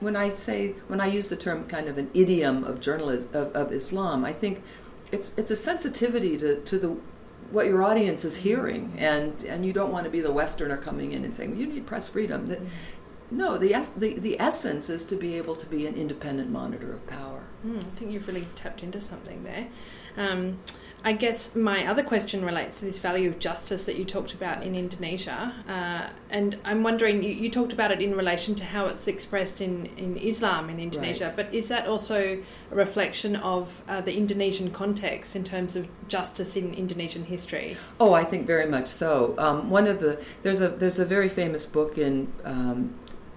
when 0.00 0.16
I 0.16 0.28
say 0.28 0.74
when 0.88 1.00
I 1.00 1.06
use 1.06 1.28
the 1.28 1.36
term 1.36 1.66
kind 1.66 1.88
of 1.88 1.98
an 1.98 2.10
idiom 2.14 2.64
of 2.64 2.80
journalism 2.80 3.30
of, 3.32 3.54
of 3.54 3.72
Islam, 3.72 4.24
I 4.24 4.32
think 4.32 4.62
it's 5.12 5.32
it's 5.36 5.50
a 5.50 5.56
sensitivity 5.56 6.36
to, 6.38 6.60
to 6.60 6.78
the 6.78 6.96
what 7.50 7.66
your 7.66 7.82
audience 7.84 8.24
is 8.24 8.36
hearing, 8.36 8.94
and 8.98 9.44
and 9.44 9.64
you 9.64 9.72
don't 9.72 9.92
want 9.92 10.04
to 10.04 10.10
be 10.10 10.20
the 10.20 10.32
Westerner 10.32 10.76
coming 10.76 11.12
in 11.12 11.24
and 11.24 11.34
saying 11.34 11.50
well, 11.50 11.60
you 11.60 11.66
need 11.66 11.86
press 11.86 12.08
freedom. 12.08 12.48
That 12.48 12.58
mm-hmm. 12.58 12.68
No, 13.30 13.58
the, 13.58 13.74
es- 13.74 13.90
the, 13.90 14.18
the 14.18 14.38
essence 14.38 14.88
is 14.90 15.04
to 15.06 15.16
be 15.16 15.34
able 15.34 15.56
to 15.56 15.66
be 15.66 15.86
an 15.86 15.94
independent 15.94 16.50
monitor 16.50 16.92
of 16.92 17.06
power. 17.06 17.44
Mm, 17.66 17.80
I 17.80 17.98
think 17.98 18.10
you've 18.10 18.28
really 18.28 18.46
tapped 18.56 18.82
into 18.82 19.00
something 19.00 19.44
there. 19.44 19.68
Um, 20.16 20.58
I 21.06 21.12
guess 21.12 21.54
my 21.54 21.86
other 21.86 22.02
question 22.02 22.46
relates 22.46 22.78
to 22.78 22.86
this 22.86 22.96
value 22.96 23.28
of 23.28 23.38
justice 23.38 23.84
that 23.84 23.96
you 23.96 24.06
talked 24.06 24.32
about 24.32 24.62
in 24.62 24.74
Indonesia. 24.74 25.52
Uh, 25.68 26.10
and 26.30 26.58
I'm 26.64 26.82
wondering, 26.82 27.22
you, 27.22 27.30
you, 27.30 27.50
talked 27.50 27.74
about 27.74 27.90
it 27.90 28.00
in 28.00 28.16
relation 28.16 28.54
to 28.54 28.64
how 28.64 28.86
it's 28.86 29.06
expressed 29.06 29.60
in, 29.60 29.84
in 29.98 30.16
Islam 30.16 30.70
in 30.70 30.80
Indonesia, 30.80 31.26
right. 31.26 31.36
but 31.36 31.52
is 31.52 31.68
that 31.68 31.86
also 31.86 32.42
a 32.72 32.74
reflection 32.74 33.36
of 33.36 33.82
uh, 33.86 34.00
the 34.00 34.16
Indonesian 34.16 34.70
context 34.70 35.36
in 35.36 35.44
terms 35.44 35.76
of 35.76 35.88
justice 36.08 36.56
in 36.56 36.72
Indonesian 36.72 37.24
history? 37.24 37.76
Oh, 38.00 38.14
I 38.14 38.24
think 38.24 38.46
very 38.46 38.66
much 38.66 38.86
so. 38.86 39.34
Um, 39.36 39.68
one 39.68 39.86
of 39.86 40.00
the, 40.00 40.18
there's 40.42 40.62
a, 40.62 40.68
there's 40.70 40.98
a 40.98 41.04
very 41.04 41.28
famous 41.28 41.66
book 41.66 41.98
in 41.98 42.32
um, 42.44 42.94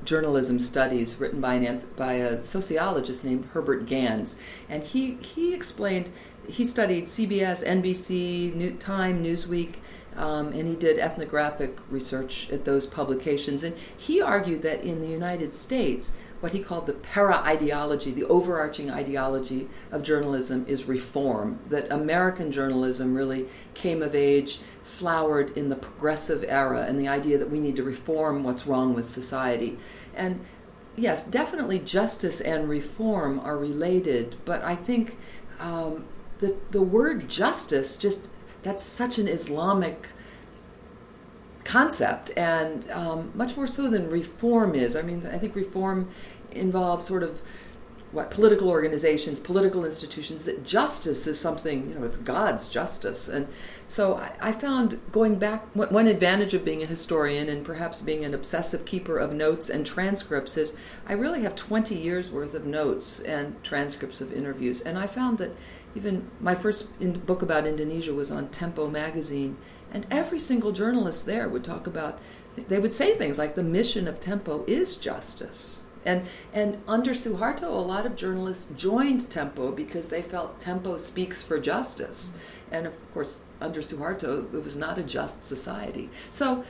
journalism 0.07 0.59
studies 0.59 1.19
written 1.19 1.41
by, 1.41 1.55
an, 1.55 1.83
by 1.97 2.13
a 2.13 2.39
sociologist 2.39 3.25
named 3.25 3.45
Herbert 3.51 3.85
Gans. 3.85 4.37
And 4.69 4.81
he, 4.81 5.15
he 5.15 5.53
explained 5.53 6.09
he 6.47 6.63
studied 6.63 7.05
CBS, 7.05 7.65
NBC, 7.65 8.55
New 8.55 8.71
Time, 8.71 9.21
Newsweek, 9.21 9.75
um, 10.15 10.47
and 10.53 10.65
he 10.65 10.75
did 10.75 10.97
ethnographic 10.97 11.77
research 11.91 12.49
at 12.49 12.63
those 12.63 12.85
publications. 12.85 13.63
And 13.63 13.75
he 13.97 14.21
argued 14.21 14.61
that 14.61 14.81
in 14.81 15.01
the 15.01 15.07
United 15.07 15.51
States, 15.51 16.15
what 16.39 16.51
he 16.51 16.59
called 16.59 16.85
the 16.85 16.93
para 16.93 17.37
ideology, 17.37 18.11
the 18.11 18.25
overarching 18.25 18.91
ideology 18.91 19.67
of 19.91 20.03
journalism, 20.03 20.65
is 20.67 20.85
reform. 20.85 21.59
That 21.69 21.91
American 21.91 22.51
journalism 22.51 23.15
really 23.15 23.47
came 23.73 24.03
of 24.03 24.13
age, 24.13 24.59
flowered 24.83 25.55
in 25.57 25.69
the 25.69 25.75
progressive 25.75 26.45
era, 26.47 26.85
and 26.87 26.99
the 26.99 27.07
idea 27.07 27.37
that 27.37 27.49
we 27.49 27.59
need 27.59 27.75
to 27.77 27.83
reform 27.83 28.43
what's 28.43 28.67
wrong 28.67 28.93
with 28.93 29.07
society. 29.07 29.77
And 30.15 30.45
yes, 30.95 31.23
definitely 31.23 31.79
justice 31.79 32.41
and 32.41 32.69
reform 32.69 33.39
are 33.39 33.57
related, 33.57 34.35
but 34.45 34.63
I 34.63 34.75
think 34.75 35.17
um, 35.59 36.05
the 36.39 36.55
the 36.71 36.81
word 36.81 37.29
justice 37.29 37.95
just 37.95 38.29
that's 38.63 38.83
such 38.83 39.17
an 39.17 39.27
Islamic 39.27 40.09
concept, 41.67 42.31
and 42.37 42.89
um, 42.91 43.31
much 43.35 43.57
more 43.57 43.67
so 43.67 43.89
than 43.89 44.09
reform 44.09 44.73
is. 44.73 44.95
I 44.95 45.01
mean, 45.01 45.27
I 45.27 45.37
think 45.37 45.53
reform 45.53 46.09
involves 46.51 47.05
sort 47.05 47.23
of 47.23 47.41
what 48.13 48.31
political 48.31 48.69
organizations, 48.69 49.37
political 49.37 49.83
institutions, 49.83 50.45
that 50.45 50.63
justice 50.63 51.27
is 51.27 51.37
something, 51.37 51.89
you 51.89 51.95
know, 51.95 52.05
it's 52.05 52.15
God's 52.15 52.69
justice. 52.69 53.27
And 53.27 53.49
so 53.85 54.15
I, 54.15 54.31
I, 54.39 54.51
found 54.53 55.01
going 55.11 55.35
back, 55.35 55.67
one 55.73 56.07
advantage 56.07 56.53
of 56.53 56.63
being 56.63 56.81
a 56.81 56.85
historian 56.85 57.49
and 57.49 57.65
perhaps 57.65 58.01
being 58.01 58.23
an 58.23 58.33
obsessive 58.33 58.85
keeper 58.85 59.17
of 59.17 59.33
notes 59.33 59.69
and 59.69 59.85
transcripts 59.85 60.55
is 60.57 60.73
I 61.05 61.13
really 61.13 61.41
have 61.41 61.55
20 61.55 61.95
years 61.95 62.31
worth 62.31 62.53
of 62.53 62.65
notes 62.65 63.19
and 63.19 63.61
transcripts 63.61 64.21
of 64.21 64.31
interviews. 64.31 64.79
And 64.79 64.97
I 64.97 65.05
found 65.05 65.37
that 65.39 65.51
even 65.93 66.29
my 66.39 66.55
first 66.55 66.97
book 67.25 67.41
about 67.41 67.67
Indonesia 67.67 68.13
was 68.13 68.31
on 68.31 68.47
Tempo 68.47 68.89
magazine, 68.89 69.57
and 69.91 70.05
every 70.11 70.39
single 70.39 70.71
journalist 70.71 71.25
there 71.25 71.47
would 71.47 71.63
talk 71.63 71.87
about, 71.87 72.19
they 72.55 72.79
would 72.79 72.93
say 72.93 73.15
things 73.15 73.37
like 73.37 73.55
the 73.55 73.63
mission 73.63 74.07
of 74.07 74.19
Tempo 74.19 74.63
is 74.67 74.95
justice. 74.95 75.83
And, 76.05 76.25
and 76.53 76.81
under 76.87 77.11
Suharto, 77.11 77.63
a 77.63 77.67
lot 77.67 78.05
of 78.05 78.15
journalists 78.15 78.69
joined 78.75 79.29
Tempo 79.29 79.71
because 79.71 80.07
they 80.07 80.21
felt 80.21 80.59
Tempo 80.59 80.97
speaks 80.97 81.41
for 81.41 81.59
justice. 81.59 82.31
And 82.71 82.87
of 82.87 83.13
course, 83.13 83.43
under 83.59 83.81
Suharto, 83.81 84.53
it 84.53 84.63
was 84.63 84.75
not 84.75 84.97
a 84.97 85.03
just 85.03 85.43
society. 85.43 86.09
So, 86.29 86.63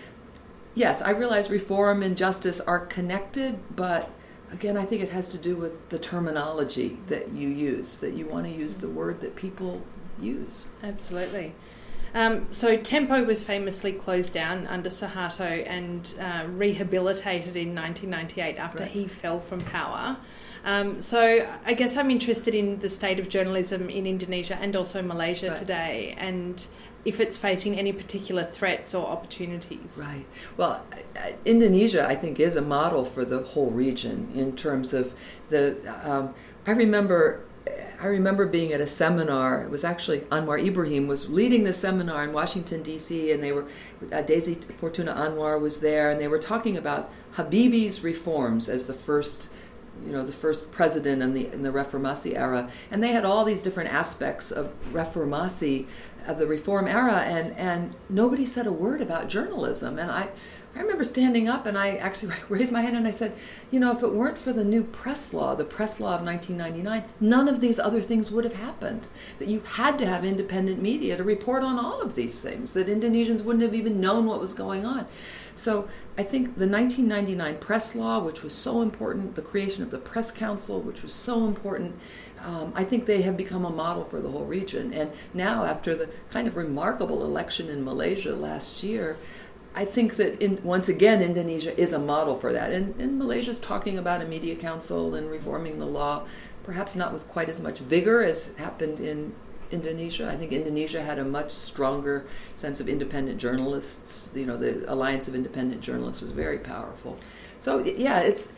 yes, 0.74 1.02
I 1.02 1.12
realize 1.12 1.50
reform 1.50 2.02
and 2.02 2.18
justice 2.18 2.60
are 2.62 2.80
connected, 2.80 3.60
but 3.76 4.10
again, 4.52 4.78
I 4.78 4.86
think 4.86 5.04
it 5.04 5.10
has 5.10 5.30
to 5.30 5.38
do 5.38 5.56
with 5.56 5.90
the 5.90 6.00
terminology 6.00 6.98
that 7.08 7.32
you 7.32 7.50
use, 7.50 8.00
that 8.00 8.14
you 8.14 8.26
want 8.26 8.46
to 8.46 8.52
use 8.52 8.78
the 8.78 8.90
word 8.90 9.22
that 9.22 9.36
people 9.36 9.82
use. 10.20 10.66
Absolutely. 10.82 11.54
Um, 12.14 12.48
so 12.52 12.78
Tempo 12.78 13.24
was 13.24 13.42
famously 13.42 13.92
closed 13.92 14.34
down 14.34 14.68
under 14.68 14.90
Suharto 14.90 15.64
and 15.68 16.14
uh, 16.20 16.46
rehabilitated 16.48 17.56
in 17.56 17.76
1998 17.76 18.58
after 18.58 18.84
right. 18.84 18.92
he 18.92 19.08
fell 19.08 19.40
from 19.40 19.62
power. 19.62 20.18
Um, 20.66 21.02
so 21.02 21.48
I 21.66 21.74
guess 21.74 21.96
I'm 21.96 22.12
interested 22.12 22.54
in 22.54 22.80
the 22.80 22.90
state 22.90 23.20
of 23.20 23.30
journalism 23.30 23.90
in 23.90 24.06
Indonesia 24.06 24.58
and 24.60 24.76
also 24.76 25.02
Malaysia 25.02 25.50
right. 25.50 25.58
today, 25.58 26.16
and 26.18 26.66
if 27.06 27.22
it's 27.22 27.38
facing 27.38 27.80
any 27.80 27.94
particular 27.94 28.44
threats 28.44 28.94
or 28.94 29.08
opportunities. 29.08 29.98
Right. 29.98 30.26
Well, 30.58 30.86
Indonesia, 31.46 32.06
I 32.06 32.16
think, 32.16 32.40
is 32.40 32.58
a 32.58 32.62
model 32.62 33.06
for 33.06 33.24
the 33.24 33.44
whole 33.44 33.72
region 33.72 34.30
in 34.36 34.56
terms 34.58 34.94
of 34.94 35.14
the. 35.50 35.78
Um, 36.04 36.34
I 36.66 36.72
remember. 36.72 37.44
I 38.00 38.08
remember 38.08 38.46
being 38.46 38.74
at 38.74 38.82
a 38.82 38.88
seminar. 38.88 39.64
It 39.64 39.72
was 39.72 39.84
actually 39.84 40.20
Anwar 40.20 40.64
Ibrahim 40.64 41.08
was 41.08 41.30
leading 41.30 41.64
the 41.64 41.74
seminar 41.74 42.24
in 42.24 42.32
Washington 42.32 42.84
D.C. 42.84 43.32
and 43.32 43.44
they 43.44 43.52
were 43.52 43.66
uh, 44.12 44.22
Dewi 44.22 44.56
Fortuna 44.78 45.14
Anwar 45.14 45.60
was 45.60 45.80
there, 45.80 46.12
and 46.12 46.20
they 46.20 46.28
were 46.28 46.40
talking 46.40 46.78
about 46.78 47.12
Habibie's 47.36 48.04
reforms 48.04 48.70
as 48.70 48.86
the 48.86 48.94
first 48.94 49.50
you 50.06 50.12
know 50.12 50.24
the 50.24 50.32
first 50.32 50.72
president 50.72 51.24
in 51.24 51.34
the 51.34 51.52
in 51.52 51.64
the 51.64 51.72
Reformasi 51.72 52.36
era, 52.36 52.70
and 52.92 53.02
they 53.02 53.14
had 53.14 53.26
all 53.26 53.44
these 53.44 53.64
different 53.64 53.92
aspects 53.92 54.52
of 54.52 54.72
Reformasi 54.92 55.88
of 56.28 56.38
the 56.38 56.46
reform 56.46 56.88
era 56.88 57.22
and 57.22 57.54
and 57.54 57.96
nobody 58.10 58.44
said 58.44 58.68
a 58.68 58.72
word 58.72 59.02
about 59.02 59.30
journalism 59.30 59.98
and 59.98 60.12
i 60.12 60.28
I 60.78 60.82
remember 60.82 61.04
standing 61.04 61.50
up 61.50 61.66
and 61.66 61.76
I 61.76 61.96
actually 61.96 62.36
raised 62.50 62.72
my 62.72 62.82
hand 62.82 62.96
and 62.96 63.08
I 63.08 63.12
said, 63.12 63.34
you 63.72 63.80
know, 63.80 63.92
if 63.92 64.04
it 64.04 64.14
weren't 64.14 64.38
for 64.38 64.54
the 64.54 64.64
new 64.64 64.84
press 64.84 65.34
law, 65.34 65.56
the 65.56 65.66
press 65.66 66.00
law 66.00 66.16
of 66.16 66.22
1999, 66.22 67.04
none 67.20 67.48
of 67.48 67.62
these 67.62 67.80
other 67.80 68.00
things 68.00 68.30
would 68.30 68.44
have 68.44 68.54
happened. 68.54 69.08
That 69.40 69.48
you 69.48 69.62
had 69.62 69.98
to 69.98 70.06
have 70.06 70.24
independent 70.24 70.80
media 70.80 71.18
to 71.18 71.24
report 71.24 71.64
on 71.64 71.80
all 71.80 72.00
of 72.00 72.14
these 72.14 72.42
things, 72.42 72.74
that 72.74 72.88
Indonesians 72.88 73.44
wouldn't 73.44 73.64
have 73.64 73.74
even 73.74 74.00
known 74.00 74.28
what 74.28 74.40
was 74.40 74.54
going 74.54 74.86
on. 74.86 75.08
So 75.56 75.90
I 76.16 76.22
think 76.22 76.58
the 76.58 76.68
1999 76.68 77.58
press 77.58 77.96
law, 77.96 78.20
which 78.20 78.44
was 78.44 78.54
so 78.54 78.84
important, 78.84 79.34
the 79.34 79.42
creation 79.42 79.82
of 79.82 79.90
the 79.90 79.98
press 79.98 80.32
council, 80.32 80.80
which 80.80 81.02
was 81.02 81.14
so 81.14 81.48
important, 81.48 81.96
um, 82.42 82.72
I 82.76 82.84
think 82.84 83.08
they 83.08 83.24
have 83.24 83.36
become 83.36 83.66
a 83.66 83.72
model 83.72 84.04
for 84.04 84.22
the 84.22 84.30
whole 84.30 84.46
region. 84.46 84.94
And 84.94 85.12
now, 85.34 85.66
after 85.66 85.96
the 85.96 86.10
kind 86.30 86.48
of 86.48 86.56
remarkable 86.56 87.26
election 87.26 87.68
in 87.68 87.84
Malaysia 87.84 88.36
last 88.36 88.84
year, 88.84 89.18
I 89.78 89.86
think 89.86 90.16
that 90.16 90.42
in, 90.42 90.60
once 90.64 90.90
again 90.90 91.22
Indonesia 91.22 91.80
is 91.80 91.94
a 91.94 92.00
model 92.00 92.36
for 92.36 92.52
that. 92.52 92.74
And, 92.74 93.00
and 93.00 93.20
Malaysia 93.20 93.52
is 93.52 93.60
talking 93.60 94.00
about 94.00 94.24
a 94.24 94.26
media 94.26 94.56
council 94.56 95.14
and 95.14 95.30
reforming 95.30 95.78
the 95.78 95.86
law, 95.86 96.26
perhaps 96.64 96.96
not 96.96 97.14
with 97.14 97.28
quite 97.28 97.48
as 97.48 97.62
much 97.62 97.78
vigor 97.78 98.24
as 98.24 98.50
happened 98.58 99.00
in 99.00 99.36
Indonesia. 99.70 100.28
I 100.28 100.36
think 100.36 100.52
Indonesia 100.52 101.04
had 101.04 101.20
a 101.20 101.24
much 101.24 101.52
stronger 101.52 102.26
sense 102.56 102.80
of 102.80 102.90
independent 102.90 103.40
journalists. 103.40 104.32
You 104.34 104.48
know, 104.48 104.58
the 104.58 104.92
Alliance 104.92 105.28
of 105.28 105.36
Independent 105.36 105.82
Journalists 105.82 106.24
was 106.24 106.32
very 106.32 106.58
powerful. 106.58 107.16
So 107.60 107.78
yeah, 107.78 108.22
it's 108.22 108.54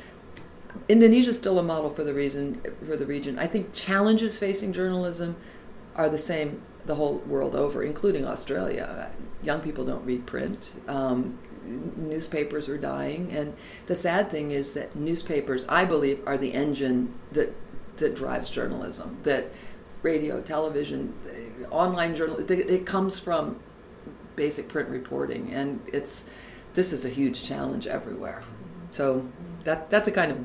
Indonesia 0.87 1.31
is 1.31 1.37
still 1.37 1.59
a 1.59 1.63
model 1.63 1.89
for 1.89 2.05
the 2.05 2.13
region. 2.13 2.61
For 2.85 2.95
the 2.95 3.05
region, 3.05 3.37
I 3.37 3.47
think 3.47 3.73
challenges 3.73 4.39
facing 4.39 4.71
journalism 4.71 5.35
are 5.99 6.07
the 6.07 6.17
same 6.17 6.61
the 6.85 6.95
whole 6.95 7.17
world 7.27 7.55
over, 7.55 7.83
including 7.83 8.25
Australia. 8.25 9.11
Young 9.43 9.59
people 9.59 9.83
don't 9.85 10.05
read 10.05 10.25
print. 10.25 10.71
Um, 10.87 11.37
newspapers 11.97 12.69
are 12.69 12.77
dying, 12.77 13.31
and 13.31 13.53
the 13.87 13.95
sad 13.95 14.31
thing 14.31 14.51
is 14.51 14.73
that 14.73 14.95
newspapers, 14.95 15.65
I 15.67 15.83
believe, 15.83 16.25
are 16.25 16.37
the 16.37 16.53
engine 16.53 17.13
that 17.33 17.53
that 17.97 18.15
drives 18.15 18.49
journalism. 18.49 19.17
That 19.23 19.51
radio, 20.01 20.41
television, 20.41 21.13
online 21.69 22.15
journal, 22.15 22.49
it 22.49 22.85
comes 22.85 23.19
from 23.19 23.59
basic 24.37 24.69
print 24.69 24.87
reporting, 24.87 25.53
and 25.53 25.81
it's 25.91 26.23
this 26.75 26.93
is 26.93 27.03
a 27.03 27.09
huge 27.09 27.43
challenge 27.43 27.87
everywhere. 27.87 28.41
So 28.91 29.27
that 29.65 29.89
that's 29.89 30.07
a 30.07 30.13
kind 30.13 30.31
of 30.31 30.39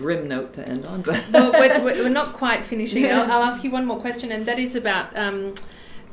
grim 0.00 0.26
note 0.28 0.52
to 0.54 0.68
end 0.68 0.84
on. 0.86 1.02
But 1.02 1.22
well, 1.32 1.52
we're, 1.52 1.84
we're, 2.04 2.08
not 2.08 2.32
quite 2.32 2.64
finishing. 2.64 3.06
I'll, 3.06 3.30
I'll, 3.30 3.42
ask 3.42 3.62
you 3.62 3.70
one 3.70 3.86
more 3.86 4.00
question, 4.00 4.32
and 4.32 4.46
that 4.46 4.58
is 4.58 4.74
about 4.74 5.16
um, 5.16 5.54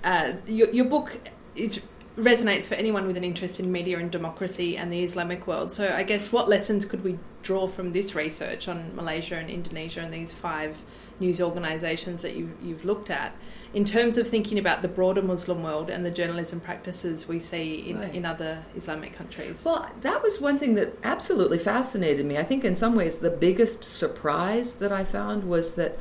uh, 0.03 0.33
your, 0.45 0.69
your 0.71 0.85
book 0.85 1.19
is 1.55 1.81
resonates 2.17 2.65
for 2.65 2.73
anyone 2.73 3.05
with 3.05 3.15
an 3.15 3.23
interest 3.23 3.59
in 3.59 3.71
media 3.71 3.99
and 3.99 4.09
democracy 4.09 4.75
and 4.75 4.91
the 4.91 5.03
Islamic 5.03 5.45
world. 5.45 5.71
So, 5.71 5.93
I 5.93 6.03
guess 6.03 6.31
what 6.31 6.49
lessons 6.49 6.83
could 6.83 7.03
we 7.03 7.19
draw 7.43 7.67
from 7.67 7.91
this 7.91 8.15
research 8.15 8.67
on 8.67 8.95
Malaysia 8.95 9.35
and 9.35 9.49
Indonesia 9.49 10.01
and 10.01 10.11
these 10.11 10.33
five 10.33 10.81
news 11.19 11.39
organisations 11.39 12.23
that 12.23 12.35
you've, 12.35 12.51
you've 12.61 12.85
looked 12.85 13.09
at 13.09 13.35
in 13.73 13.85
terms 13.85 14.17
of 14.17 14.27
thinking 14.27 14.57
about 14.57 14.81
the 14.81 14.87
broader 14.87 15.21
Muslim 15.21 15.61
world 15.63 15.89
and 15.89 16.05
the 16.05 16.11
journalism 16.11 16.59
practices 16.59 17.27
we 17.27 17.39
see 17.39 17.89
in, 17.89 17.99
right. 17.99 18.15
in 18.15 18.25
other 18.25 18.63
Islamic 18.75 19.13
countries? 19.13 19.63
Well, 19.63 19.89
that 20.01 20.23
was 20.23 20.41
one 20.41 20.57
thing 20.57 20.73
that 20.73 20.97
absolutely 21.03 21.59
fascinated 21.59 22.25
me. 22.25 22.37
I 22.37 22.43
think, 22.43 22.65
in 22.65 22.75
some 22.75 22.95
ways, 22.95 23.17
the 23.17 23.29
biggest 23.29 23.83
surprise 23.83 24.75
that 24.75 24.91
I 24.91 25.03
found 25.03 25.43
was 25.43 25.75
that 25.75 25.99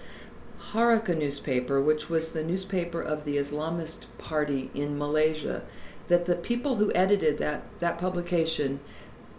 Harakah 0.72 1.16
newspaper, 1.16 1.80
which 1.80 2.08
was 2.08 2.32
the 2.32 2.42
newspaper 2.42 3.00
of 3.00 3.24
the 3.24 3.36
Islamist 3.36 4.06
Party 4.18 4.70
in 4.74 4.98
Malaysia, 4.98 5.62
that 6.08 6.26
the 6.26 6.36
people 6.36 6.76
who 6.76 6.92
edited 6.94 7.38
that, 7.38 7.62
that 7.78 7.98
publication 7.98 8.80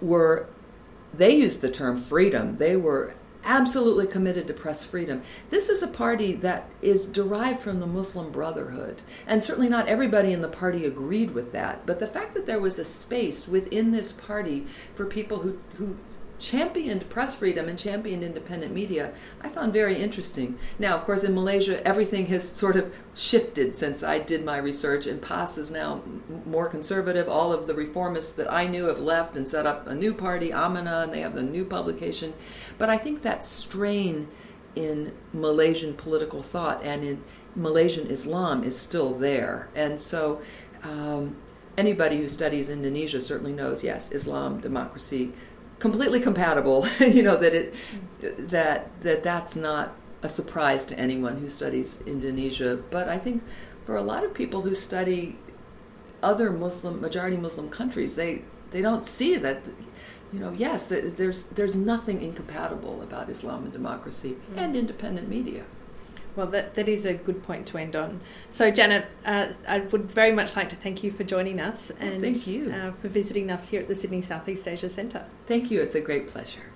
were, 0.02 0.48
they 1.14 1.36
used 1.36 1.62
the 1.62 1.72
term 1.72 1.98
freedom. 1.98 2.58
They 2.58 2.76
were 2.76 3.16
absolutely 3.48 4.06
committed 4.06 4.46
to 4.46 4.54
press 4.54 4.84
freedom. 4.84 5.24
This 5.50 5.70
is 5.70 5.82
a 5.82 5.88
party 5.88 6.34
that 6.34 6.70
is 6.82 7.06
derived 7.06 7.62
from 7.62 7.80
the 7.80 7.88
Muslim 7.88 8.30
Brotherhood. 8.30 9.02
And 9.26 9.42
certainly 9.42 9.70
not 9.70 9.88
everybody 9.88 10.34
in 10.34 10.42
the 10.42 10.50
party 10.50 10.86
agreed 10.86 11.32
with 11.32 11.54
that. 11.54 11.86
But 11.86 12.00
the 12.00 12.08
fact 12.08 12.34
that 12.34 12.46
there 12.46 12.60
was 12.60 12.78
a 12.78 12.86
space 12.86 13.48
within 13.48 13.92
this 13.92 14.12
party 14.12 14.68
for 14.96 15.06
people 15.06 15.40
who, 15.40 15.60
who 15.76 15.96
championed 16.40 17.10
press 17.10 17.36
freedom 17.36 17.68
and 17.68 17.78
championed 17.78 18.24
independent 18.24 18.74
media, 18.74 19.14
I 19.42 19.50
found 19.50 19.74
very 19.74 20.02
interesting. 20.02 20.58
Now, 20.78 20.96
of 20.96 21.04
course, 21.04 21.24
in 21.24 21.34
Malaysia, 21.34 21.86
everything 21.86 22.28
has 22.28 22.48
sort 22.48 22.78
of 22.78 22.94
shifted 23.16 23.76
since 23.76 24.04
I 24.04 24.20
did 24.20 24.46
my 24.46 24.58
research, 24.58 25.08
and 25.08 25.22
PAS 25.22 25.58
is 25.58 25.72
now 25.72 26.02
more 26.46 26.68
conservative. 26.68 27.28
All 27.28 27.52
of 27.52 27.68
the 27.68 27.74
reformists 27.74 28.36
that 28.36 28.52
I 28.52 28.68
knew 28.68 28.86
have 28.86 29.00
left 29.00 29.36
and 29.36 29.48
set 29.48 29.66
up 29.66 29.88
a 29.88 29.96
new 29.96 30.14
party, 30.14 30.50
Amanah, 30.50 31.06
and 31.06 31.14
they 31.14 31.22
have 31.22 31.34
the 31.34 31.44
new 31.44 31.66
publication. 31.66 32.34
But 32.78 32.90
I 32.90 32.98
think 32.98 33.22
that 33.24 33.44
strain 33.44 34.28
in 34.76 35.14
Malaysian 35.34 35.96
political 35.96 36.44
thought 36.44 36.84
and 36.84 37.04
in 37.04 37.24
Malaysian 37.56 38.08
Islam 38.08 38.64
is 38.64 38.78
still 38.78 39.16
there. 39.16 39.70
And 39.74 40.00
so, 40.00 40.42
um, 40.84 41.36
anybody 41.78 42.18
who 42.18 42.28
studies 42.28 42.70
Indonesia 42.70 43.20
certainly 43.20 43.54
knows 43.54 43.84
yes, 43.84 44.12
Islam, 44.12 44.60
democracy, 44.60 45.34
completely 45.80 46.20
compatible. 46.20 46.88
you 47.00 47.24
know 47.24 47.38
that 47.38 47.54
it 47.54 47.74
that 48.22 49.02
that 49.02 49.24
that's 49.24 49.56
not 49.56 49.96
a 50.22 50.30
surprise 50.30 50.86
to 50.88 51.00
anyone 51.00 51.38
who 51.38 51.50
studies 51.50 52.00
Indonesia. 52.06 52.80
But 52.90 53.10
I 53.10 53.18
think 53.18 53.44
for 53.86 53.96
a 53.96 54.02
lot 54.02 54.24
of 54.24 54.34
people 54.34 54.62
who 54.62 54.76
study 54.76 55.38
other 56.22 56.52
Muslim 56.52 57.02
majority 57.02 57.38
Muslim 57.38 57.70
countries, 57.70 58.16
they 58.16 58.44
they 58.72 58.82
don't 58.82 59.06
see 59.06 59.38
that. 59.38 59.64
You 60.34 60.40
know, 60.40 60.52
yes, 60.52 60.88
there's 60.88 61.46
there's 61.46 61.76
nothing 61.76 62.22
incompatible 62.22 63.02
about 63.02 63.30
Islam 63.30 63.64
and 63.64 63.72
democracy 63.72 64.36
mm. 64.52 64.58
and 64.58 64.76
independent 64.76 65.30
media. 65.30 65.64
Well, 66.38 66.48
that, 66.48 66.76
that 66.76 66.88
is 66.88 67.04
a 67.04 67.16
good 67.16 67.44
point 67.44 67.66
to 67.70 67.80
end 67.80 67.96
on. 67.96 68.22
So, 68.52 68.70
Janet, 68.70 69.08
uh, 69.26 69.48
I 69.68 69.80
would 69.80 70.12
very 70.12 70.32
much 70.32 70.56
like 70.56 70.70
to 70.70 70.76
thank 70.76 71.04
you 71.04 71.12
for 71.12 71.24
joining 71.24 71.60
us 71.60 71.92
and 72.00 72.22
thank 72.22 72.46
you 72.46 72.72
uh, 72.72 72.92
for 72.92 73.08
visiting 73.08 73.50
us 73.50 73.70
here 73.70 73.82
at 73.82 73.88
the 73.88 73.96
Sydney 73.96 74.22
Southeast 74.22 74.68
Asia 74.68 74.90
Centre. 74.90 75.26
Thank 75.48 75.72
you. 75.72 75.82
It's 75.82 75.96
a 75.96 76.02
great 76.02 76.28
pleasure. 76.28 76.68